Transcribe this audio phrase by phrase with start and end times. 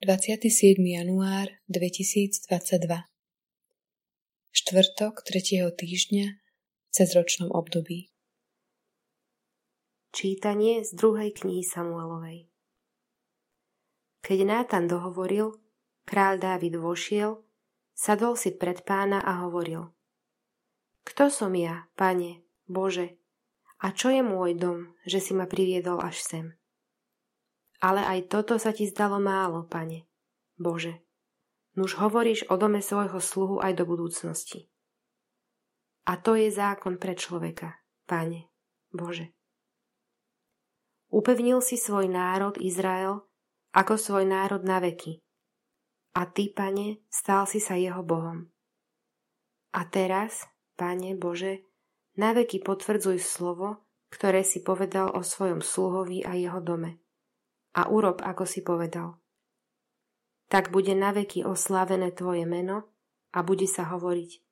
[0.00, 0.80] 27.
[0.80, 2.48] január 2022
[4.48, 5.76] Štvrtok 3.
[5.76, 8.08] týždňa v cezročnom období
[10.16, 12.48] Čítanie z druhej knihy Samuelovej
[14.24, 15.60] Keď Nátan dohovoril,
[16.08, 17.44] kráľ Dávid vošiel,
[17.92, 19.92] sadol si pred pána a hovoril
[21.04, 23.20] Kto som ja, pane, Bože,
[23.84, 26.46] a čo je môj dom, že si ma priviedol až sem?
[27.80, 30.04] Ale aj toto sa ti zdalo málo, pane.
[30.60, 31.00] Bože,
[31.80, 34.68] nuž hovoríš o dome svojho sluhu aj do budúcnosti.
[36.04, 38.52] A to je zákon pre človeka, pane,
[38.92, 39.32] Bože.
[41.08, 43.24] Upevnil si svoj národ Izrael
[43.72, 45.24] ako svoj národ na veky.
[46.20, 48.50] A ty, pane, stál si sa jeho Bohom.
[49.72, 50.44] A teraz,
[50.76, 51.64] pane Bože,
[52.18, 57.00] na veky potvrdzuj slovo, ktoré si povedal o svojom sluhovi a jeho dome
[57.76, 59.18] a urob, ako si povedal.
[60.50, 62.90] Tak bude naveky oslávené tvoje meno
[63.30, 64.50] a bude sa hovoriť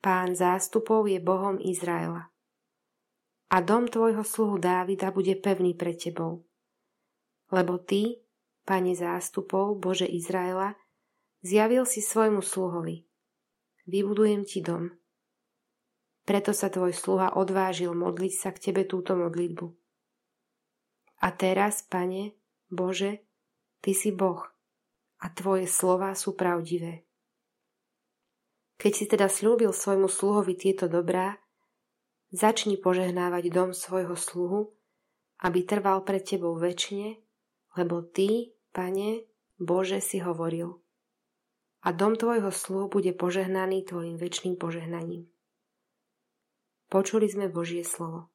[0.00, 2.32] Pán zástupov je Bohom Izraela.
[3.52, 6.48] A dom tvojho sluhu Dávida bude pevný pred tebou.
[7.52, 8.16] Lebo ty,
[8.64, 10.72] Pane zástupov, Bože Izraela,
[11.44, 13.04] zjavil si svojmu sluhovi.
[13.84, 14.88] Vybudujem ti dom.
[16.24, 19.68] Preto sa tvoj sluha odvážil modliť sa k tebe túto modlitbu.
[21.20, 22.32] A teraz, Pane,
[22.72, 23.20] Bože,
[23.80, 24.44] Ty si Boh
[25.20, 27.04] a Tvoje slova sú pravdivé.
[28.80, 31.36] Keď si teda slúbil svojmu sluhovi tieto dobrá,
[32.32, 34.72] začni požehnávať dom svojho sluhu,
[35.44, 37.20] aby trval pred Tebou väčšine,
[37.76, 39.28] lebo Ty, Pane,
[39.60, 40.80] Bože, si hovoril.
[41.84, 45.28] A dom Tvojho sluhu bude požehnaný Tvojim väčšným požehnaním.
[46.88, 48.32] Počuli sme Božie slovo.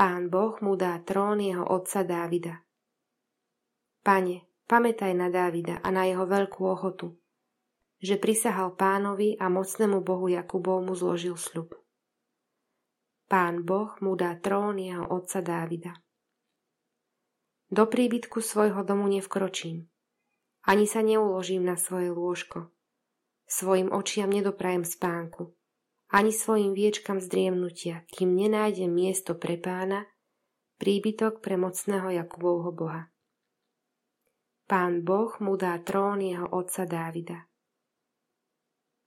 [0.00, 2.64] Pán Boh mu dá trón jeho otca Dávida.
[4.00, 7.20] Pane, pamätaj na Dávida a na jeho veľkú ochotu,
[8.00, 11.76] že prisahal pánovi a mocnému Bohu Jakubovmu zložil sľub.
[13.28, 15.92] Pán Boh mu dá trón jeho otca Dávida.
[17.68, 19.84] Do príbytku svojho domu nevkročím,
[20.64, 22.72] ani sa neuložím na svoje lôžko.
[23.44, 25.59] Svojim očiam nedoprajem spánku
[26.10, 30.10] ani svojim viečkam zdriemnutia, kým nenájde miesto pre pána,
[30.82, 33.02] príbytok pre mocného Jakubovho Boha.
[34.66, 37.46] Pán Boh mu dá trón jeho otca Dávida.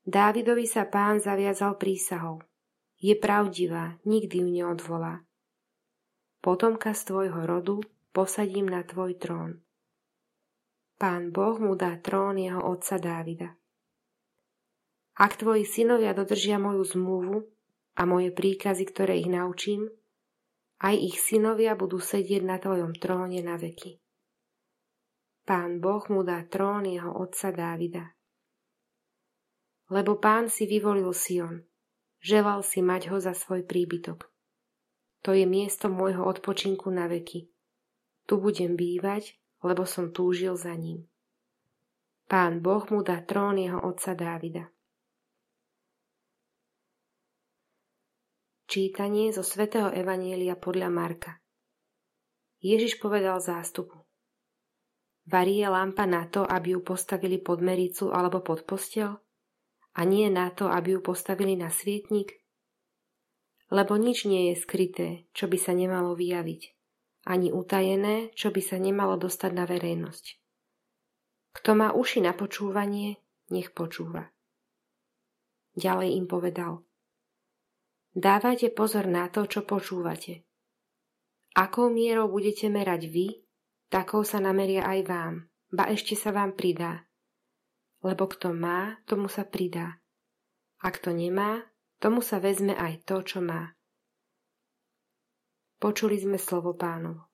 [0.04, 2.44] Dávidovi sa pán zaviazal prísahou.
[3.00, 5.24] Je pravdivá, nikdy ju neodvolá.
[6.44, 7.80] Potomka z tvojho rodu
[8.12, 9.64] posadím na tvoj trón.
[11.00, 13.56] Pán Boh mu dá trón jeho otca Dávida.
[15.14, 17.38] Ak tvoji synovia dodržia moju zmluvu
[17.94, 19.94] a moje príkazy, ktoré ich naučím,
[20.82, 24.02] aj ich synovia budú sedieť na tvojom tróne na veky.
[25.44, 28.16] Pán Boh mu dá trón jeho otca Dávida.
[29.92, 31.68] Lebo pán si vyvolil Sion,
[32.24, 34.32] želal si mať ho za svoj príbytok.
[35.24, 37.48] To je miesto môjho odpočinku na veky.
[38.24, 41.08] Tu budem bývať, lebo som túžil za ním.
[42.28, 44.72] Pán Boh mu dá trón jeho otca Dávida.
[48.74, 51.38] Čítanie zo svätého Evanielia podľa Marka
[52.58, 54.02] Ježiš povedal zástupu
[55.30, 59.22] Varí je lampa na to, aby ju postavili pod mericu alebo pod postel?
[59.94, 62.34] A nie na to, aby ju postavili na svietnik?
[63.70, 66.62] Lebo nič nie je skryté, čo by sa nemalo vyjaviť,
[67.30, 70.26] ani utajené, čo by sa nemalo dostať na verejnosť.
[71.62, 73.22] Kto má uši na počúvanie,
[73.54, 74.34] nech počúva.
[75.78, 76.82] Ďalej im povedal–
[78.14, 80.46] Dávajte pozor na to, čo počúvate.
[81.58, 83.42] Akou mierou budete merať vy,
[83.90, 85.34] takou sa nameria aj vám,
[85.74, 87.10] ba ešte sa vám pridá.
[88.06, 89.98] Lebo kto má, tomu sa pridá.
[90.86, 91.66] A kto nemá,
[91.98, 93.74] tomu sa vezme aj to, čo má.
[95.82, 97.33] Počuli sme slovo pánov.